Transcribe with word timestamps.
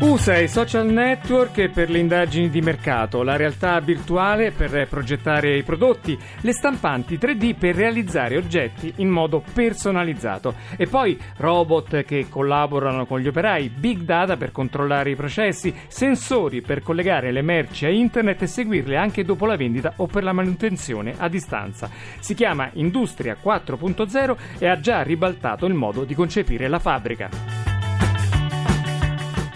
USA 0.00 0.38
i 0.38 0.48
social 0.48 0.86
network 0.86 1.68
per 1.68 1.90
le 1.90 1.98
indagini 1.98 2.48
di 2.48 2.62
mercato, 2.62 3.22
la 3.22 3.36
realtà 3.36 3.78
virtuale 3.80 4.50
per 4.50 4.88
progettare 4.88 5.58
i 5.58 5.62
prodotti, 5.62 6.18
le 6.40 6.54
stampanti 6.54 7.18
3D 7.18 7.54
per 7.54 7.74
realizzare 7.74 8.38
oggetti 8.38 8.94
in 8.96 9.10
modo 9.10 9.44
personalizzato. 9.52 10.54
E 10.78 10.86
poi 10.86 11.20
robot 11.36 12.02
che 12.04 12.28
collaborano 12.30 13.04
con 13.04 13.20
gli 13.20 13.28
operai, 13.28 13.68
big 13.68 14.00
data 14.00 14.38
per 14.38 14.52
controllare 14.52 15.10
i 15.10 15.16
processi, 15.16 15.74
sensori 15.88 16.62
per 16.62 16.82
collegare 16.82 17.30
le 17.30 17.42
merci 17.42 17.84
a 17.84 17.90
internet 17.90 18.40
e 18.40 18.46
seguirle 18.46 18.96
anche 18.96 19.22
dopo 19.22 19.44
la 19.44 19.56
vendita 19.56 19.92
o 19.96 20.06
per 20.06 20.24
la 20.24 20.32
manutenzione 20.32 21.12
a 21.18 21.28
distanza. 21.28 21.90
Si 22.20 22.32
chiama 22.32 22.70
Industria 22.72 23.36
4.0 23.38 24.36
e 24.58 24.66
ha 24.66 24.80
già 24.80 25.02
ribaltato 25.02 25.66
il 25.66 25.74
modo 25.74 26.04
di 26.04 26.14
concepire 26.14 26.68
la 26.68 26.78
fabbrica. 26.78 27.59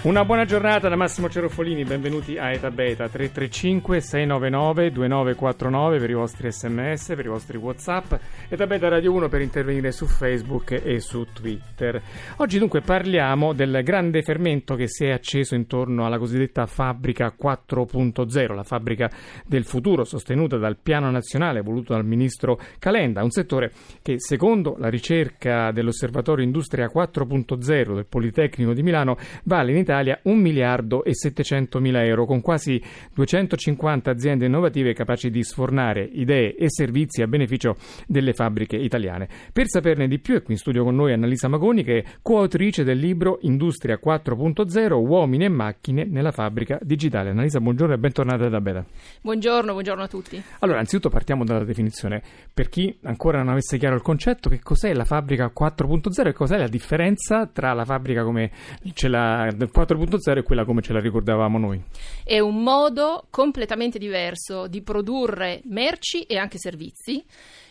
Una 0.04 0.26
buona 0.26 0.44
giornata 0.44 0.90
da 0.90 0.96
Massimo 0.96 1.30
Cerofolini, 1.30 1.82
benvenuti 1.84 2.36
a 2.36 2.52
Eta 2.52 2.70
Beta. 2.70 3.08
335 3.08 4.02
699 4.02 4.92
2949 4.92 5.98
per 5.98 6.10
i 6.10 6.12
vostri 6.12 6.52
sms, 6.52 7.06
per 7.16 7.24
i 7.24 7.28
vostri 7.28 7.56
whatsapp, 7.56 8.12
Eta 8.50 8.66
Beta 8.66 8.88
Radio 8.88 9.14
1 9.14 9.30
per 9.30 9.40
intervenire 9.40 9.92
su 9.92 10.04
Facebook 10.04 10.72
e 10.72 11.00
su 11.00 11.26
Twitter. 11.32 12.02
Oggi 12.36 12.58
dunque 12.58 12.82
parliamo 12.82 13.54
del 13.54 13.80
grande 13.82 14.20
fermento 14.20 14.74
che 14.74 14.88
si 14.88 15.06
è 15.06 15.10
acceso 15.10 15.54
intorno 15.54 16.04
alla 16.04 16.18
cosiddetta 16.18 16.66
fabbrica 16.66 17.34
4.0, 17.42 18.54
la 18.54 18.62
fabbrica 18.62 19.10
del 19.46 19.64
futuro 19.64 20.04
sostenuta 20.04 20.58
dal 20.58 20.76
piano 20.76 21.10
nazionale 21.10 21.62
voluto 21.62 21.94
dal 21.94 22.04
ministro 22.04 22.60
Calenda, 22.78 23.24
un 23.24 23.30
settore 23.30 23.72
che 24.02 24.20
secondo 24.20 24.76
la 24.78 24.90
ricerca 24.90 25.72
dell'osservatorio 25.72 26.44
Industria 26.44 26.90
4.0 26.94 27.94
del 27.94 28.06
Politecnico 28.06 28.74
di 28.74 28.82
Milano 28.82 29.16
vale 29.44 29.70
in 29.70 29.78
Italia 29.78 29.92
Italia 29.94 30.18
1 30.22 30.34
miliardo 30.34 31.04
e 31.04 31.14
700 31.14 31.78
mila 31.78 32.04
euro, 32.04 32.26
con 32.26 32.40
quasi 32.40 32.82
250 33.14 34.10
aziende 34.10 34.46
innovative 34.46 34.92
capaci 34.92 35.30
di 35.30 35.44
sfornare 35.44 36.02
idee 36.02 36.56
e 36.56 36.68
servizi 36.68 37.22
a 37.22 37.28
beneficio 37.28 37.76
delle 38.08 38.32
fabbriche 38.32 38.74
italiane. 38.74 39.28
Per 39.52 39.68
saperne 39.68 40.08
di 40.08 40.18
più 40.18 40.34
è 40.34 40.42
qui 40.42 40.54
in 40.54 40.58
studio 40.58 40.82
con 40.82 40.96
noi 40.96 41.12
Annalisa 41.12 41.46
Magoni, 41.46 41.84
che 41.84 41.98
è 41.98 42.04
coautrice 42.22 42.82
del 42.82 42.98
libro 42.98 43.38
Industria 43.42 44.00
4.0 44.04 44.94
Uomini 44.94 45.44
e 45.44 45.48
macchine 45.48 46.04
nella 46.04 46.32
fabbrica 46.32 46.76
digitale. 46.82 47.30
Annalisa, 47.30 47.60
buongiorno 47.60 47.94
e 47.94 47.98
bentornata 47.98 48.48
da 48.48 48.60
Beta. 48.60 48.84
Buongiorno, 49.20 49.70
buongiorno 49.70 50.02
a 50.02 50.08
tutti. 50.08 50.42
Allora, 50.58 50.80
anzitutto 50.80 51.08
partiamo 51.08 51.44
dalla 51.44 51.62
definizione. 51.62 52.20
Per 52.52 52.68
chi 52.68 52.98
ancora 53.04 53.38
non 53.38 53.50
avesse 53.50 53.78
chiaro 53.78 53.94
il 53.94 54.02
concetto, 54.02 54.48
che 54.48 54.58
cos'è 54.60 54.92
la 54.92 55.04
fabbrica 55.04 55.52
4.0 55.56 56.26
e 56.26 56.32
cos'è 56.32 56.58
la 56.58 56.66
differenza 56.66 57.46
tra 57.46 57.72
la 57.72 57.84
fabbrica 57.84 58.24
come 58.24 58.50
ce 58.92 59.06
l'ha 59.06 59.52
4.0 59.84 60.38
è 60.38 60.42
quella 60.42 60.64
come 60.64 60.82
ce 60.82 60.92
la 60.92 61.00
ricordavamo 61.00 61.58
noi. 61.58 61.82
È 62.24 62.38
un 62.38 62.62
modo 62.62 63.26
completamente 63.30 63.98
diverso 63.98 64.66
di 64.66 64.82
produrre 64.82 65.60
merci 65.64 66.22
e 66.22 66.36
anche 66.36 66.58
servizi 66.58 67.24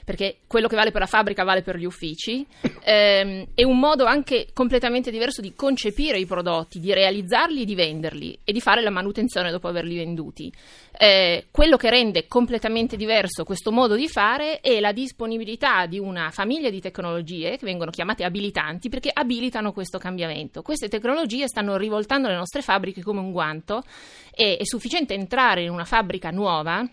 perché 0.03 0.37
quello 0.47 0.67
che 0.67 0.75
vale 0.75 0.91
per 0.91 1.01
la 1.01 1.07
fabbrica 1.07 1.43
vale 1.43 1.61
per 1.61 1.77
gli 1.77 1.85
uffici, 1.85 2.45
ehm, 2.83 3.47
è 3.53 3.63
un 3.63 3.79
modo 3.79 4.05
anche 4.05 4.47
completamente 4.53 5.11
diverso 5.11 5.41
di 5.41 5.53
concepire 5.53 6.19
i 6.19 6.25
prodotti, 6.25 6.79
di 6.79 6.93
realizzarli 6.93 7.65
di 7.65 7.75
venderli 7.75 8.39
e 8.43 8.51
di 8.51 8.61
fare 8.61 8.81
la 8.81 8.89
manutenzione 8.89 9.51
dopo 9.51 9.67
averli 9.67 9.95
venduti. 9.95 10.51
Eh, 10.95 11.47
quello 11.49 11.75
che 11.77 11.89
rende 11.89 12.27
completamente 12.27 12.95
diverso 12.95 13.43
questo 13.43 13.71
modo 13.71 13.95
di 13.95 14.07
fare 14.07 14.59
è 14.59 14.79
la 14.79 14.91
disponibilità 14.91 15.87
di 15.87 15.97
una 15.97 16.29
famiglia 16.29 16.69
di 16.69 16.79
tecnologie 16.79 17.57
che 17.57 17.65
vengono 17.65 17.89
chiamate 17.89 18.23
abilitanti 18.23 18.89
perché 18.89 19.09
abilitano 19.11 19.71
questo 19.71 19.97
cambiamento. 19.97 20.61
Queste 20.61 20.87
tecnologie 20.87 21.47
stanno 21.47 21.77
rivoltando 21.77 22.27
le 22.27 22.35
nostre 22.35 22.61
fabbriche 22.61 23.01
come 23.01 23.19
un 23.19 23.31
guanto 23.31 23.83
e 24.31 24.57
è 24.57 24.65
sufficiente 24.65 25.13
entrare 25.13 25.63
in 25.63 25.69
una 25.69 25.85
fabbrica 25.85 26.29
nuova 26.29 26.87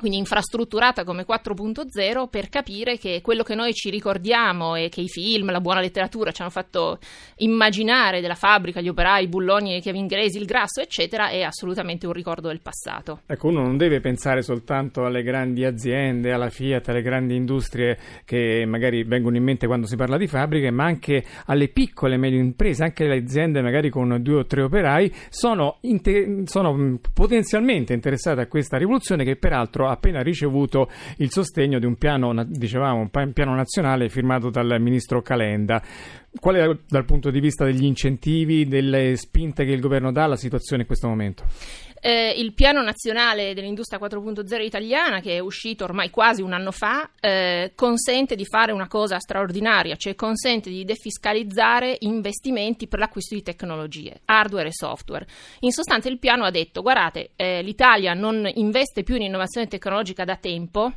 quindi 0.00 0.18
infrastrutturata 0.18 1.04
come 1.04 1.24
4.0 1.24 2.28
per 2.28 2.48
capire 2.48 2.98
che 2.98 3.20
quello 3.22 3.42
che 3.42 3.54
noi 3.54 3.72
ci 3.74 3.90
ricordiamo 3.90 4.74
e 4.74 4.88
che 4.88 5.02
i 5.02 5.08
film, 5.08 5.50
la 5.50 5.60
buona 5.60 5.80
letteratura 5.80 6.32
ci 6.32 6.40
hanno 6.40 6.50
fatto 6.50 6.98
immaginare 7.36 8.20
della 8.20 8.34
fabbrica, 8.34 8.80
gli 8.80 8.88
operai, 8.88 9.24
i 9.24 9.28
bulloni, 9.28 9.76
i 9.76 9.80
chiavi 9.80 9.98
inglesi, 9.98 10.38
il 10.38 10.46
grasso, 10.46 10.80
eccetera, 10.80 11.28
è 11.28 11.42
assolutamente 11.42 12.06
un 12.06 12.12
ricordo 12.12 12.48
del 12.48 12.60
passato. 12.60 13.20
Ecco, 13.26 13.48
uno 13.48 13.60
non 13.60 13.76
deve 13.76 14.00
pensare 14.00 14.42
soltanto 14.42 15.04
alle 15.04 15.22
grandi 15.22 15.64
aziende, 15.64 16.32
alla 16.32 16.50
Fiat, 16.50 16.88
alle 16.88 17.02
grandi 17.02 17.36
industrie 17.36 17.98
che 18.24 18.64
magari 18.66 19.04
vengono 19.04 19.36
in 19.36 19.44
mente 19.44 19.66
quando 19.66 19.86
si 19.86 19.96
parla 19.96 20.16
di 20.16 20.26
fabbriche, 20.26 20.70
ma 20.70 20.84
anche 20.84 21.24
alle 21.46 21.68
piccole 21.68 22.14
e 22.14 22.18
medie 22.18 22.38
imprese, 22.38 22.82
anche 22.82 23.06
le 23.06 23.18
aziende 23.18 23.60
magari 23.60 23.90
con 23.90 24.16
due 24.22 24.36
o 24.36 24.46
tre 24.46 24.62
operai, 24.62 25.12
sono, 25.28 25.78
inter- 25.82 26.48
sono 26.48 26.98
potenzialmente 27.12 27.92
interessate 27.92 28.40
a 28.40 28.46
questa 28.46 28.78
rivoluzione 28.78 29.24
che 29.24 29.36
peraltro 29.36 29.88
appena 29.90 30.22
ricevuto 30.22 30.88
il 31.18 31.30
sostegno 31.30 31.78
di 31.78 31.86
un 31.86 31.96
piano, 31.96 32.32
dicevamo, 32.44 33.08
un 33.12 33.32
piano 33.32 33.54
nazionale 33.54 34.08
firmato 34.08 34.50
dal 34.50 34.80
ministro 34.80 35.22
Calenda. 35.22 35.82
Qual 36.38 36.54
è 36.54 36.78
dal 36.88 37.04
punto 37.04 37.30
di 37.30 37.40
vista 37.40 37.64
degli 37.64 37.84
incentivi, 37.84 38.66
delle 38.66 39.16
spinte 39.16 39.64
che 39.64 39.72
il 39.72 39.80
governo 39.80 40.12
dà 40.12 40.24
alla 40.24 40.36
situazione 40.36 40.82
in 40.82 40.86
questo 40.86 41.08
momento? 41.08 41.44
Eh, 42.00 42.34
il 42.36 42.54
piano 42.54 42.82
nazionale 42.82 43.52
dell'industria 43.52 43.98
4.0 43.98 44.62
italiana, 44.62 45.20
che 45.20 45.36
è 45.36 45.38
uscito 45.38 45.84
ormai 45.84 46.08
quasi 46.08 46.40
un 46.40 46.52
anno 46.52 46.72
fa, 46.72 47.10
eh, 47.20 47.72
consente 47.74 48.36
di 48.36 48.46
fare 48.46 48.72
una 48.72 48.88
cosa 48.88 49.18
straordinaria, 49.18 49.96
cioè 49.96 50.14
consente 50.14 50.70
di 50.70 50.84
defiscalizzare 50.84 51.96
investimenti 52.00 52.88
per 52.88 53.00
l'acquisto 53.00 53.34
di 53.34 53.42
tecnologie, 53.42 54.20
hardware 54.24 54.68
e 54.68 54.72
software. 54.72 55.26
In 55.60 55.72
sostanza 55.72 56.08
il 56.08 56.18
piano 56.18 56.44
ha 56.44 56.50
detto, 56.50 56.80
guardate, 56.80 57.32
eh, 57.36 57.60
l'Italia 57.62 58.14
non 58.14 58.50
investe 58.54 59.02
più 59.02 59.16
in 59.16 59.22
innovazione 59.22 59.66
tecnologica 59.66 60.24
da 60.24 60.36
tempo, 60.36 60.92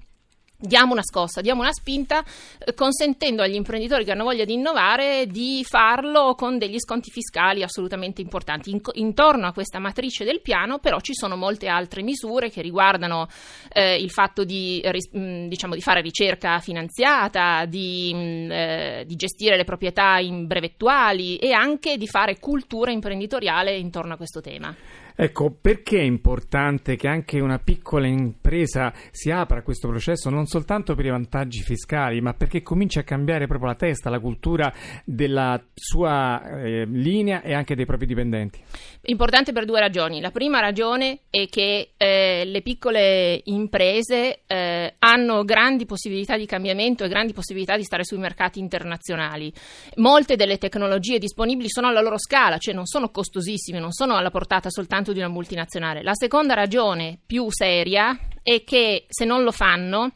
diamo 0.65 0.93
una 0.93 1.03
scossa, 1.03 1.41
diamo 1.41 1.61
una 1.61 1.73
spinta, 1.73 2.23
eh, 2.57 2.73
consentendo 2.73 3.43
agli 3.43 3.55
imprenditori 3.55 4.05
che 4.05 4.11
hanno 4.11 4.23
voglia 4.23 4.45
di 4.45 4.53
innovare 4.53 5.27
di 5.27 5.65
farlo 5.67 6.35
con 6.35 6.57
degli 6.57 6.79
sconti 6.79 7.11
fiscali 7.11 7.63
assolutamente 7.63 8.21
importanti. 8.21 8.71
In, 8.71 8.79
intorno 8.93 9.47
a 9.47 9.51
questa 9.51 9.79
matrice 9.79 10.23
del 10.23 10.41
piano, 10.41 10.79
però, 10.79 10.99
ci 11.01 11.13
sono 11.13 11.35
molte 11.35 11.67
altre 11.67 12.01
misure 12.01 12.49
che 12.49 12.61
riguardano 12.61 13.27
eh, 13.73 13.97
il 13.97 14.09
fatto 14.09 14.45
di, 14.45 14.81
mh, 14.83 15.47
diciamo, 15.47 15.75
di, 15.75 15.81
fare 15.81 16.01
ricerca 16.01 16.59
finanziata, 16.59 17.65
di, 17.65 18.13
mh, 18.13 18.51
eh, 18.51 19.03
di 19.05 19.15
gestire 19.15 19.57
le 19.57 19.65
proprietà 19.65 20.19
in 20.19 20.47
brevettuali 20.47 21.35
e 21.37 21.51
anche 21.51 21.97
di 21.97 22.07
fare 22.07 22.39
cultura 22.39 22.91
imprenditoriale 22.91 23.75
intorno 23.75 24.13
a 24.13 24.17
questo 24.17 24.39
tema. 24.39 24.73
Ecco, 25.15 25.55
perché 25.59 25.99
è 25.99 26.03
importante 26.03 26.95
che 26.95 27.07
anche 27.07 27.39
una 27.39 27.59
piccola 27.59 28.07
impresa 28.07 28.91
si 29.11 29.29
apra 29.29 29.59
a 29.59 29.61
questo 29.61 29.87
processo 29.87 30.29
non 30.29 30.45
soltanto 30.47 30.95
per 30.95 31.05
i 31.05 31.09
vantaggi 31.09 31.61
fiscali, 31.61 32.19
ma 32.19 32.33
perché 32.33 32.61
comincia 32.63 33.01
a 33.01 33.03
cambiare 33.03 33.45
proprio 33.47 33.69
la 33.69 33.75
testa, 33.75 34.09
la 34.09 34.19
cultura 34.19 34.73
della 35.05 35.61
sua 35.73 36.41
eh, 36.61 36.85
linea 36.85 37.41
e 37.41 37.53
anche 37.53 37.75
dei 37.75 37.85
propri 37.85 38.07
dipendenti? 38.07 38.59
Importante 39.03 39.51
per 39.51 39.65
due 39.65 39.79
ragioni. 39.79 40.19
La 40.19 40.31
prima 40.31 40.59
ragione 40.59 41.19
è 41.29 41.47
che 41.47 41.91
eh, 41.97 42.43
le 42.45 42.61
piccole 42.61 43.41
imprese 43.45 44.41
eh, 44.47 44.95
hanno 44.99 45.43
grandi 45.43 45.85
possibilità 45.85 46.37
di 46.37 46.45
cambiamento 46.45 47.03
e 47.03 47.09
grandi 47.09 47.33
possibilità 47.33 47.75
di 47.75 47.83
stare 47.83 48.03
sui 48.03 48.17
mercati 48.17 48.59
internazionali. 48.59 49.53
Molte 49.97 50.35
delle 50.35 50.57
tecnologie 50.57 51.19
disponibili 51.19 51.69
sono 51.69 51.87
alla 51.87 52.01
loro 52.01 52.17
scala, 52.17 52.57
cioè 52.57 52.73
non 52.73 52.85
sono 52.85 53.09
costosissime, 53.09 53.79
non 53.79 53.91
sono 53.91 54.15
alla 54.15 54.31
portata 54.31 54.69
soltanto 54.69 55.02
soltanto 55.03 55.11
di 55.11 55.19
una 55.19 55.27
multinazionale. 55.27 56.01
La 56.01 56.15
seconda 56.15 56.53
ragione 56.53 57.19
più 57.23 57.47
seria 57.49 58.17
è 58.41 58.63
che 58.63 59.05
se 59.09 59.25
non 59.25 59.43
lo 59.43 59.51
fanno 59.51 60.11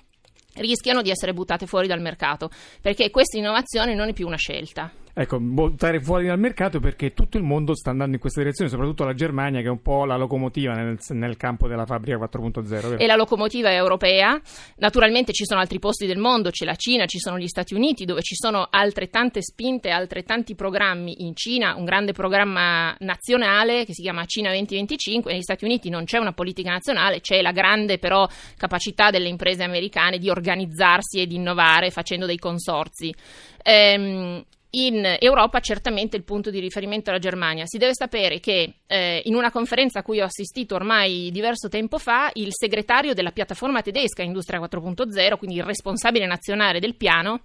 rischiano 0.56 1.02
di 1.02 1.12
essere 1.12 1.34
buttate 1.34 1.68
fuori 1.68 1.88
dal 1.88 2.02
mercato, 2.02 2.50
perché 2.82 3.12
questa 3.12 3.38
innovazione 3.38 3.94
non 3.94 4.10
è 4.10 4.14
più 4.14 4.26
una 4.26 4.38
scelta. 4.38 4.92
Ecco, 5.20 5.40
buttare 5.40 6.00
fuori 6.00 6.28
dal 6.28 6.38
mercato 6.38 6.80
perché 6.80 7.14
tutto 7.14 7.38
il 7.38 7.44
mondo 7.44 7.74
sta 7.74 7.90
andando 7.90 8.14
in 8.14 8.22
questa 8.22 8.40
direzione, 8.40 8.70
soprattutto 8.70 9.04
la 9.04 9.16
Germania 9.16 9.62
che 9.62 9.68
è 9.68 9.72
un 9.72 9.82
po' 9.82 10.06
la 10.06 10.16
locomotiva 10.16 10.74
nel, 10.74 11.00
nel 11.10 11.38
campo 11.38 11.68
della 11.68 11.86
fabbrica 11.86 12.18
4.0. 12.18 12.62
Vero? 12.68 12.98
E 13.00 13.08
la 13.08 13.16
locomotiva 13.16 13.70
è 13.70 13.76
europea. 13.76 14.40
Naturalmente 14.76 15.34
ci 15.34 15.44
sono 15.46 15.60
altri 15.60 15.80
posti 15.80 16.06
del 16.06 16.20
mondo, 16.20 16.52
c'è 16.52 16.66
la 16.66 16.76
Cina, 16.76 17.08
ci 17.08 17.18
sono 17.18 17.40
gli 17.40 17.48
Stati 17.48 17.74
Uniti 17.74 18.06
dove 18.06 18.22
ci 18.22 18.36
sono 18.36 18.68
altrettante 18.70 19.42
spinte, 19.42 19.90
altrettanti 19.90 20.54
programmi. 20.54 21.24
In 21.24 21.36
Cina 21.36 21.76
un 21.76 21.86
grande 21.86 22.12
programma 22.12 22.96
nazionale 23.00 23.86
che 23.86 23.94
si 23.94 24.04
chiama 24.04 24.26
Cina 24.26 24.50
2025, 24.50 25.32
negli 25.32 25.42
Stati 25.42 25.66
Uniti 25.66 25.90
non 25.90 26.04
c'è 26.04 26.20
una 26.20 26.34
politica 26.34 26.70
nazionale, 26.70 27.22
c'è 27.22 27.42
la 27.42 27.52
grande 27.52 27.98
però 27.98 28.28
capacità 28.56 29.10
delle 29.10 29.30
imprese 29.30 29.64
americane 29.64 30.20
di 30.20 30.30
organizzarsi 30.30 31.20
e 31.20 31.26
di 31.26 31.36
innovare 31.36 31.90
facendo 31.90 32.28
dei 32.28 32.38
consorzi. 32.38 33.14
Ehm, 33.64 34.44
in 34.86 35.18
Europa 35.20 35.60
certamente 35.60 36.18
il 36.18 36.24
punto 36.24 36.50
di 36.50 36.60
riferimento 36.60 37.10
è 37.10 37.14
la 37.14 37.20
Germania. 37.20 37.66
Si 37.66 37.78
deve 37.78 37.94
sapere 37.94 38.40
che 38.40 38.82
eh, 38.86 39.22
in 39.26 39.36
una 39.36 39.52
conferenza 39.52 40.00
a 40.00 40.04
cui 40.04 40.20
ho 40.22 40.26
assistito 40.26 40.76
ormai 40.76 41.32
diverso 41.32 41.68
tempo 41.68 41.98
fa, 41.98 42.30
il 42.34 42.50
segretario 42.52 43.14
della 43.14 43.32
piattaforma 43.32 43.82
tedesca 43.82 44.22
Industria 44.22 44.60
4.0, 44.60 45.38
quindi 45.38 45.58
il 45.58 45.64
responsabile 45.64 46.26
nazionale 46.26 46.80
del 46.80 46.96
piano, 46.96 47.42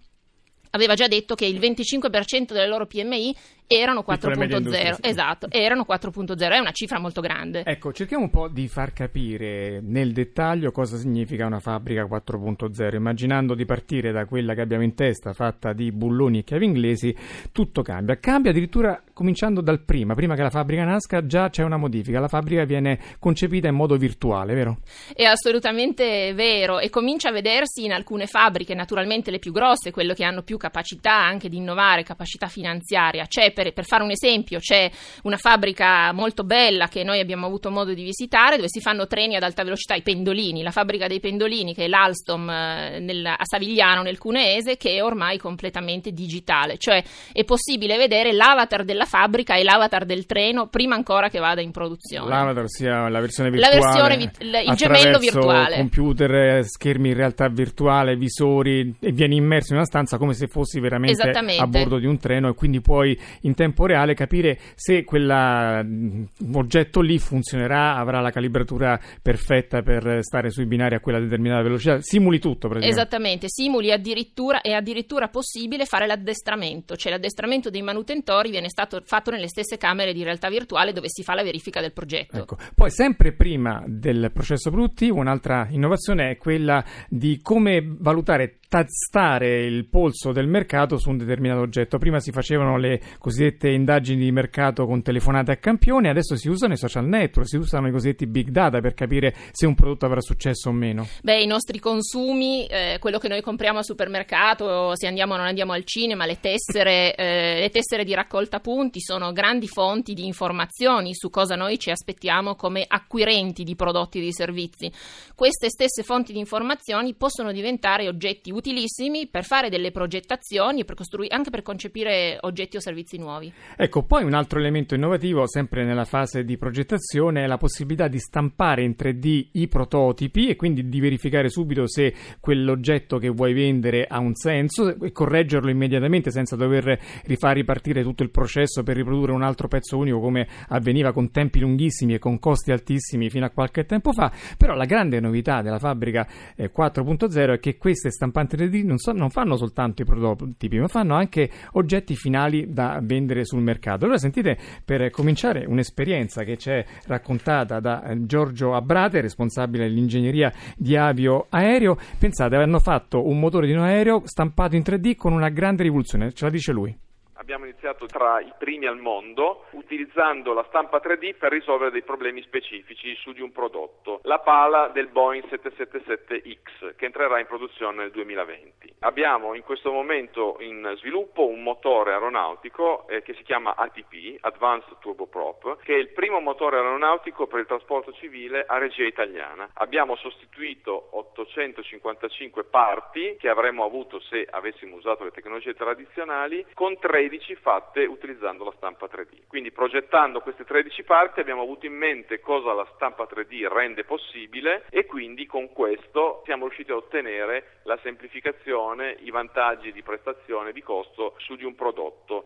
aveva 0.73 0.95
già 0.95 1.07
detto 1.07 1.35
che 1.35 1.47
il 1.47 1.59
25% 1.59 2.53
delle 2.53 2.67
loro 2.67 2.87
PMI 2.87 3.35
erano 3.67 4.05
4.0. 4.07 4.99
Esatto, 5.01 5.47
erano 5.51 5.85
4.0, 5.89 6.51
è 6.51 6.59
una 6.59 6.73
cifra 6.73 6.99
molto 6.99 7.21
grande. 7.21 7.63
Ecco, 7.65 7.93
cerchiamo 7.93 8.25
un 8.25 8.31
po' 8.31 8.49
di 8.49 8.69
far 8.69 8.93
capire 8.93 9.81
nel 9.83 10.13
dettaglio 10.13 10.71
cosa 10.73 10.97
significa 10.97 11.47
una 11.47 11.61
fabbrica 11.61 12.05
4.0, 12.05 12.95
immaginando 12.95 13.55
di 13.55 13.65
partire 13.65 14.13
da 14.13 14.27
quella 14.27 14.55
che 14.55 14.61
abbiamo 14.61 14.83
in 14.83 14.95
testa, 14.95 15.33
fatta 15.33 15.73
di 15.73 15.91
bulloni 15.93 16.41
e 16.41 16.45
chiavi 16.45 16.65
inglesi, 16.65 17.15
tutto 17.51 17.83
cambia. 17.83 18.19
Cambia 18.19 18.51
addirittura 18.51 19.03
cominciando 19.13 19.61
dal 19.61 19.81
prima, 19.81 20.15
prima 20.15 20.35
che 20.35 20.43
la 20.43 20.51
fabbrica 20.51 20.85
nasca 20.85 21.27
già 21.27 21.49
c'è 21.49 21.63
una 21.63 21.77
modifica, 21.77 22.21
la 22.21 22.29
fabbrica 22.29 22.65
viene 22.65 22.99
concepita 23.19 23.69
in 23.69 23.75
modo 23.75 23.97
virtuale, 23.97 24.55
vero? 24.55 24.79
È 25.15 25.25
assolutamente 25.25 26.33
vero 26.35 26.79
e 26.79 26.91
comincia 26.91 27.29
a 27.29 27.33
vedersi 27.33 27.85
in 27.85 27.93
alcune 27.93 28.27
fabbriche, 28.27 28.75
naturalmente 28.75 29.31
le 29.31 29.39
più 29.39 29.53
grosse, 29.53 29.91
quelle 29.91 30.15
che 30.15 30.25
hanno 30.25 30.43
più 30.43 30.57
capacità 30.57 31.15
anche 31.15 31.49
di 31.49 31.57
innovare, 31.57 32.03
capacità 32.03 32.47
finanziaria. 32.47 33.27
C'è 33.27 33.52
per, 33.53 33.73
per 33.73 33.85
fare 33.85 34.03
un 34.03 34.11
esempio, 34.11 34.59
c'è 34.59 34.91
una 35.23 35.37
fabbrica 35.37 36.13
molto 36.13 36.45
bella 36.45 36.89
che 36.89 37.05
noi 37.05 37.21
abbiamo 37.21 37.47
avuto 37.47 37.71
modo 37.71 37.95
di 37.95 38.03
visitare 38.03 38.57
dove 38.57 38.69
si 38.69 38.81
fanno 38.81 39.07
treni 39.07 39.37
ad 39.37 39.43
alta 39.43 39.63
velocità, 39.63 39.95
i 39.95 40.03
pendolini, 40.03 40.63
la 40.63 40.71
fabbrica 40.71 41.07
dei 41.07 41.21
pendolini 41.21 41.75
che 41.75 41.85
è 41.85 41.89
l'Alstom 41.89 42.49
eh, 42.49 42.99
nel, 43.01 43.27
a 43.27 43.45
Savigliano 43.45 44.03
nel 44.03 44.19
Cuneese 44.19 44.77
che 44.77 44.97
è 44.97 45.03
ormai 45.03 45.39
completamente 45.39 46.13
digitale, 46.13 46.79
cioè 46.79 47.03
è 47.33 47.45
possibile 47.45 47.97
vedere 47.97 48.33
l'avatar 48.33 48.85
della 48.85 49.05
fabbrica 49.05 49.57
e 49.57 49.63
l'avatar 49.63 50.05
del 50.05 50.27
treno 50.27 50.67
prima 50.67 50.95
ancora 50.95 51.29
che 51.29 51.39
vada 51.39 51.61
in 51.61 51.71
produzione. 51.71 52.29
L'avatar 52.29 52.69
sia 52.69 53.09
la 53.09 53.21
versione 53.21 53.51
virtuale, 53.51 53.79
la 53.79 53.87
versione 53.87 54.17
vi- 54.17 54.71
il 54.71 54.77
gemello 54.77 55.19
virtuale. 55.19 55.77
computer, 55.77 56.65
schermi 56.65 57.09
in 57.11 57.15
realtà 57.15 57.49
virtuale, 57.49 58.17
visori 58.17 58.95
e 58.99 59.13
vieni 59.13 59.37
immerso 59.37 59.73
in 59.73 59.79
una 59.79 59.87
stanza 59.87 60.19
come 60.19 60.35
se 60.35 60.47
fossi 60.47 60.81
veramente 60.81 61.31
a 61.59 61.67
bordo 61.67 61.99
di 61.99 62.07
un 62.07 62.19
treno 62.19 62.49
e 62.49 62.55
quindi 62.55 62.81
puoi 62.81 63.19
in 63.43 63.55
tempo 63.55 63.87
reale 63.87 64.15
capire 64.15 64.59
se 64.75 65.05
quell'oggetto 65.05 67.01
lì 67.01 67.19
funzionerà, 67.19 67.97
avrà 67.97 68.21
la 68.21 68.31
calibratura 68.31 68.99
perfetta 69.21 69.83
per 69.83 70.23
stare 70.23 70.51
sui 70.51 70.67
binari 70.67 70.95
a 70.95 71.01
quella 71.01 71.21
determinata 71.21 71.63
velocità, 71.63 72.01
simuli 72.01 72.39
tutto 72.39 72.69
praticamente. 72.69 73.01
Esattamente, 73.01 73.47
simuli 73.49 73.93
addirittura, 73.93 74.61
è 74.61 74.73
addirittura 74.73 75.29
possibile 75.29 75.85
fare 75.85 76.07
l'addestramento, 76.07 76.97
cioè 76.97 77.13
l'addestramento 77.13 77.71
dei 77.71 77.83
manutentori 77.83 78.51
viene 78.51 78.69
stato 78.69 79.01
fatto 79.05 79.31
nelle 79.31 79.49
stesse 79.49 79.77
camere 79.77 80.13
di 80.13 80.23
realtà 80.23 80.49
virtuale 80.49 80.93
dove 80.93 81.09
si 81.09 81.23
fa 81.23 81.35
la 81.35 81.43
verifica 81.43 81.81
del 81.81 81.93
progetto. 81.93 82.39
Ecco. 82.39 82.57
Poi 82.75 82.91
sempre 82.91 83.33
prima 83.33 83.83
del 83.87 84.31
processo 84.33 84.71
produttivo 84.71 85.19
un'altra 85.19 85.67
innovazione 85.71 86.31
è 86.31 86.37
quella 86.37 86.85
di 87.09 87.41
come 87.43 87.83
valutare 87.85 88.59
tastare 88.73 89.67
il 89.67 89.87
polso 89.87 90.33
del 90.33 90.47
mercato 90.47 90.97
su 90.97 91.11
un 91.11 91.19
determinato 91.19 91.61
oggetto. 91.61 91.99
Prima 91.99 92.21
si 92.21 92.33
facevano 92.33 92.79
le 92.79 93.03
cosiddette 93.19 93.31
indagini 93.41 94.25
di 94.25 94.33
mercato 94.33 94.85
con 94.87 95.03
telefonate 95.03 95.53
a 95.53 95.57
campione, 95.57 96.09
adesso 96.09 96.37
si 96.37 96.49
usano 96.49 96.73
i 96.73 96.77
social 96.77 97.07
network, 97.07 97.49
si 97.49 97.57
usano 97.57 97.89
i 97.89 97.93
cosiddetti 97.93 98.27
big 98.27 98.49
data 98.51 98.81
per 98.81 98.95
capire 98.95 99.35
se 99.53 99.67
un 99.67 99.75
prodotto 99.75 100.07
avrà 100.07 100.21
successo 100.21 100.69
o 100.69 100.73
meno. 100.73 101.07
Beh, 101.23 101.43
i 101.43 101.47
nostri 101.47 101.79
consumi, 101.79 102.67
eh, 102.67 102.97
quello 103.01 103.19
che 103.19 103.29
noi 103.29 103.41
compriamo 103.41 103.79
al 103.79 103.85
supermercato, 103.85 104.95
se 104.97 105.07
andiamo 105.07 105.35
o 105.35 105.37
non 105.37 105.47
andiamo 105.47 105.73
al 105.73 105.85
cinema, 105.85 106.27
le 106.27 106.41
tessere, 106.41 107.15
eh, 107.15 107.61
le 107.61 107.71
tessere 107.71 108.05
di 108.05 108.15
raccolta 108.15 108.61
punti 108.61 109.01
sono 109.01 109.33
grandi 109.33 109.69
fonti 109.69 110.13
di 110.13 110.27
informazioni 110.27 111.15
su 111.15 111.31
cosa 111.31 111.55
noi 111.55 111.79
ci 111.79 111.91
aspettiamo 111.91 112.57
come 112.57 112.85
acquirenti 112.87 113.63
di 113.63 113.77
prodotti 113.77 114.19
e 114.19 114.23
di 114.23 114.33
servizi. 114.33 114.93
Queste 115.35 115.69
stesse 115.69 116.03
fonti 116.03 116.33
di 116.33 116.39
informazioni 116.39 117.15
possono 117.15 117.53
diventare 117.53 118.09
oggetti 118.09 118.51
utili 118.51 118.71
utilissimi 118.73 119.27
per 119.27 119.45
fare 119.45 119.69
delle 119.69 119.91
progettazioni 119.91 120.85
per 120.85 120.97
costruire, 120.97 121.35
anche 121.35 121.51
per 121.51 121.63
concepire 121.63 122.39
oggetti 122.41 122.77
o 122.77 122.81
servizi 122.81 123.19
nuovi. 123.23 123.53
Ecco, 123.77 124.03
poi 124.03 124.25
un 124.25 124.35
altro 124.35 124.59
elemento 124.59 124.95
innovativo, 124.95 125.47
sempre 125.49 125.85
nella 125.85 126.05
fase 126.05 126.45
di 126.45 126.59
progettazione, 126.59 127.45
è 127.45 127.47
la 127.47 127.57
possibilità 127.57 128.09
di 128.09 128.19
stampare 128.19 128.83
in 128.83 128.95
3D 128.99 129.49
i 129.53 129.69
prototipi 129.69 130.49
e 130.49 130.57
quindi 130.57 130.89
di 130.89 131.01
verificare 131.01 131.49
subito 131.49 131.89
se 131.89 132.13
quell'oggetto 132.41 133.19
che 133.19 133.29
vuoi 133.29 133.55
vendere 133.55 134.07
ha 134.07 134.19
un 134.19 134.35
senso 134.35 135.01
e 135.01 135.13
correggerlo 135.13 135.71
immediatamente 135.71 136.31
senza 136.31 136.57
dover 136.57 136.99
rifare 137.25 137.55
ripartire 137.55 138.03
tutto 138.03 138.23
il 138.23 138.31
processo 138.31 138.83
per 138.83 138.97
riprodurre 138.97 139.33
un 139.33 139.43
altro 139.43 139.69
pezzo 139.69 139.97
unico 139.97 140.21
come 140.21 140.47
avveniva 140.69 141.13
con 141.13 141.31
tempi 141.31 141.61
lunghissimi 141.61 142.15
e 142.15 142.19
con 142.19 142.39
costi 142.39 142.73
altissimi 142.73 143.31
fino 143.31 143.47
a 143.47 143.51
qualche 143.51 143.85
tempo 143.85 144.13
fa. 144.13 144.33
Però 144.57 144.75
la 144.75 144.85
grande 144.85 145.21
novità 145.21 145.63
della 145.63 145.79
fabbrica 145.79 146.27
4.0 146.57 147.39
eh, 147.39 147.53
è 147.55 147.59
che 147.61 147.77
queste 147.77 148.11
stampanti 148.11 148.57
3D 148.57 148.85
non, 148.85 148.99
so, 148.99 149.13
non, 149.13 149.31
fanno 149.31 149.57
soltanto 149.57 150.03
i 150.03 150.05
prototipi, 150.05 150.79
ma 150.79 150.89
fanno 150.89 151.15
anche 151.15 151.51
oggetti 151.73 152.17
finali 152.17 152.73
da 152.73 152.99
vendere 153.03 153.12
sul 153.45 153.63
mercato. 153.63 154.05
Allora 154.05 154.19
sentite, 154.19 154.57
per 154.85 155.11
cominciare, 155.11 155.65
un'esperienza 155.67 156.43
che 156.45 156.57
ci 156.57 156.71
è 156.71 156.85
raccontata 157.07 157.81
da 157.81 158.03
eh, 158.05 158.27
Giorgio 158.27 158.75
Abrate, 158.75 159.21
responsabile 159.21 159.85
dell'ingegneria 159.85 160.53
di 160.77 160.97
avio 160.97 161.47
aereo. 161.49 161.97
Pensate, 162.19 162.57
hanno 162.57 162.79
fatto 162.79 163.27
un 163.27 163.39
motore 163.39 163.67
di 163.67 163.73
un 163.73 163.81
aereo 163.81 164.23
stampato 164.25 164.77
in 164.77 164.83
3D 164.83 165.17
con 165.17 165.33
una 165.33 165.49
grande 165.49 165.83
rivoluzione, 165.83 166.33
ce 166.33 166.45
la 166.45 166.51
dice 166.51 166.73
lui 166.73 166.97
abbiamo 167.43 167.65
iniziato 167.65 168.07
tra 168.07 168.41
i 168.41 168.53
primi 168.57 168.87
al 168.87 168.99
mondo 168.99 169.67
utilizzando 169.73 170.53
la 170.53 170.65
stampa 170.69 171.01
3D 171.03 171.37
per 171.37 171.51
risolvere 171.51 171.91
dei 171.91 172.03
problemi 172.03 172.41
specifici 172.43 173.15
su 173.17 173.33
di 173.33 173.41
un 173.41 173.51
prodotto, 173.51 174.21
la 174.23 174.39
pala 174.39 174.89
del 174.89 175.09
Boeing 175.09 175.45
777X 175.47 176.95
che 176.95 177.05
entrerà 177.05 177.41
in 177.41 177.47
produzione 177.47 177.99
nel 177.99 178.11
2020. 178.13 178.95
Abbiamo 179.01 179.55
in 179.55 179.63
questo 179.63 179.91
momento 179.91 180.57
in 180.61 180.95
sviluppo 180.99 181.47
un 181.47 181.63
motore 181.63 182.13
aeronautico 182.13 183.09
eh, 183.09 183.23
che 183.23 183.35
si 183.35 183.43
chiama 183.43 183.75
ATP, 183.75 184.39
Advanced 184.41 184.99
Turboprop, 185.01 185.83
che 185.83 185.95
è 185.95 185.99
il 185.99 186.11
primo 186.11 186.39
motore 186.39 186.77
aeronautico 186.77 187.49
per 187.49 187.59
il 187.61 187.67
trasporto 187.67 188.13
civile 188.13 188.65
a 188.67 188.79
regia 188.79 189.05
italiana. 189.05 189.69
Abbiamo 189.75 190.15
sostituito 190.15 191.09
855 191.11 192.65
parti 192.65 193.37
che 193.37 193.49
avremmo 193.49 193.85
avuto 193.85 194.21
se 194.21 194.47
avessimo 194.49 194.95
usato 194.95 195.25
le 195.25 195.33
tecnologie 195.33 195.75
tradizionali 195.75 196.65
con 196.75 196.97
13 196.97 197.32
13 197.33 197.55
fatte 197.55 198.05
utilizzando 198.05 198.63
la 198.63 198.75
stampa 198.77 199.07
3D. 199.07 199.47
Quindi 199.47 199.73
progettando 199.73 200.41
queste 200.41 200.65
13 200.65 201.03
parti 201.05 201.41
abbiamo 201.41 201.63
avuto 201.63 201.87
in 201.87 201.95
mente 201.95 202.41
cosa 202.41 202.75
la 202.75 202.87
stampa 202.95 203.25
3D 203.25 203.69
rende 203.73 204.05
possibile 204.05 204.85
e 204.91 205.07
quindi 205.07 205.47
con 205.47 205.73
questo 205.73 206.43
siamo 206.45 206.67
riusciti 206.67 206.91
a 206.91 206.97
ottenere 206.97 207.81
la 207.85 207.99
semplificazione, 208.03 209.17
i 209.21 209.31
vantaggi 209.31 209.93
di 209.93 210.03
prestazione 210.03 210.71
e 210.71 210.73
di 210.75 210.83
costo 210.83 211.35
su 211.39 211.57
di 211.57 211.65
un 211.65 211.75
prodotto. 211.75 212.45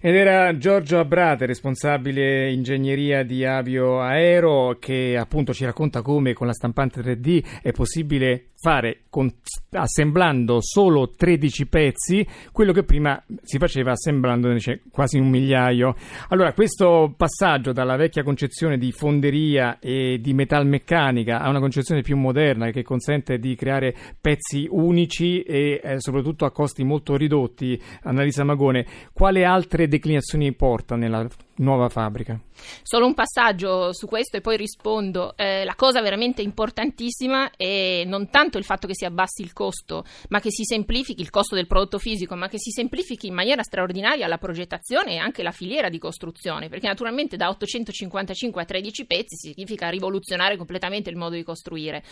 Ed 0.00 0.14
era 0.14 0.56
Giorgio 0.56 0.98
Abrate, 0.98 1.46
responsabile 1.46 2.50
ingegneria 2.50 3.22
di 3.22 3.44
avio 3.44 4.00
aero, 4.00 4.76
che 4.80 5.16
appunto 5.16 5.54
ci 5.54 5.64
racconta 5.64 6.02
come 6.02 6.32
con 6.32 6.46
la 6.46 6.52
stampante 6.52 7.00
3D 7.00 7.60
è 7.62 7.70
possibile 7.72 8.46
fare 8.62 9.00
con, 9.10 9.28
assemblando 9.72 10.58
solo 10.60 11.10
13 11.10 11.66
pezzi 11.66 12.24
quello 12.52 12.72
che 12.72 12.84
prima 12.84 13.20
si 13.42 13.58
faceva 13.58 13.90
assemblando 13.90 14.56
quasi 14.92 15.18
un 15.18 15.28
migliaio. 15.28 15.96
Allora, 16.28 16.52
questo 16.52 17.12
passaggio 17.16 17.72
dalla 17.72 17.96
vecchia 17.96 18.22
concezione 18.22 18.78
di 18.78 18.92
fonderia 18.92 19.80
e 19.80 20.20
di 20.20 20.32
metalmeccanica 20.32 21.40
a 21.40 21.48
una 21.48 21.58
concezione 21.58 22.02
più 22.02 22.16
moderna 22.16 22.70
che 22.70 22.84
consente 22.84 23.40
di 23.40 23.56
creare 23.56 23.96
pezzi 24.20 24.68
unici 24.70 25.42
e 25.42 25.80
eh, 25.82 26.00
soprattutto 26.00 26.44
a 26.44 26.52
costi 26.52 26.84
molto 26.84 27.16
ridotti, 27.16 27.80
Annalisa 28.02 28.44
Magone, 28.44 28.86
quale 29.12 29.44
altre 29.52 29.88
declinazioni 29.88 30.52
porta 30.54 30.96
nella 30.96 31.26
nuova 31.56 31.88
fabbrica. 31.88 32.40
Solo 32.82 33.06
un 33.06 33.14
passaggio 33.14 33.92
su 33.92 34.06
questo 34.06 34.36
e 34.36 34.40
poi 34.40 34.56
rispondo. 34.56 35.34
Eh, 35.36 35.64
la 35.64 35.74
cosa 35.74 36.00
veramente 36.00 36.42
importantissima 36.42 37.50
è 37.56 38.04
non 38.06 38.30
tanto 38.30 38.58
il 38.58 38.64
fatto 38.64 38.86
che 38.86 38.94
si 38.94 39.04
abbassi 39.04 39.42
il 39.42 39.52
costo, 39.52 40.04
ma 40.28 40.40
che 40.40 40.50
si 40.50 40.64
semplifichi 40.64 41.20
il 41.20 41.30
costo 41.30 41.54
del 41.54 41.66
prodotto 41.66 41.98
fisico, 41.98 42.34
ma 42.34 42.48
che 42.48 42.58
si 42.58 42.70
semplifichi 42.70 43.26
in 43.26 43.34
maniera 43.34 43.62
straordinaria 43.62 44.26
la 44.26 44.38
progettazione 44.38 45.12
e 45.12 45.16
anche 45.18 45.42
la 45.42 45.50
filiera 45.50 45.88
di 45.88 45.98
costruzione, 45.98 46.68
perché 46.68 46.86
naturalmente 46.86 47.36
da 47.36 47.48
855 47.48 48.62
a 48.62 48.64
13 48.64 49.06
pezzi 49.06 49.36
significa 49.36 49.88
rivoluzionare 49.88 50.56
completamente 50.56 51.10
il 51.10 51.16
modo 51.16 51.34
di 51.34 51.42
costruire. 51.42 52.02